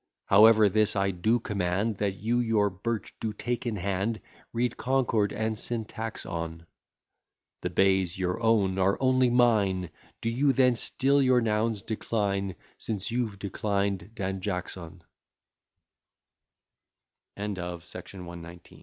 [0.25, 4.19] However, this I do command, That you your birch do take in hand,
[4.51, 6.65] Read concord and syntax on;
[7.61, 13.11] The bays, your own, are only mine, Do you then still your nouns decline, Since
[13.11, 14.41] you've declined Dan